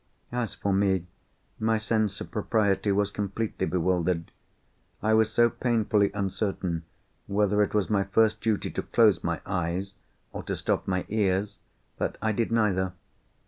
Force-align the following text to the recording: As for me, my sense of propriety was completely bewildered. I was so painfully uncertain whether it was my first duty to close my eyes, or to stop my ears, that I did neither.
As 0.31 0.55
for 0.55 0.73
me, 0.73 1.05
my 1.59 1.77
sense 1.77 2.19
of 2.21 2.31
propriety 2.31 2.91
was 2.91 3.11
completely 3.11 3.67
bewildered. 3.67 4.31
I 5.03 5.13
was 5.13 5.31
so 5.31 5.47
painfully 5.47 6.09
uncertain 6.15 6.85
whether 7.27 7.61
it 7.61 7.75
was 7.75 7.87
my 7.87 8.05
first 8.05 8.41
duty 8.41 8.71
to 8.71 8.81
close 8.81 9.23
my 9.23 9.41
eyes, 9.45 9.93
or 10.33 10.41
to 10.41 10.55
stop 10.55 10.87
my 10.87 11.05
ears, 11.09 11.59
that 11.99 12.17
I 12.19 12.31
did 12.31 12.51
neither. 12.51 12.93